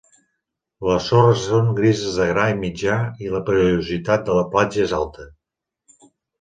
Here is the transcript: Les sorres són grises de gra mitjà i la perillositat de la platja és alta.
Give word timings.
Les 0.87 1.09
sorres 1.11 1.43
són 1.49 1.69
grises 1.81 2.17
de 2.23 2.27
gra 2.31 2.47
mitjà 2.63 2.97
i 3.27 3.31
la 3.35 3.43
perillositat 3.53 4.27
de 4.33 4.41
la 4.41 4.49
platja 4.57 4.85
és 4.91 4.99
alta. 5.05 5.31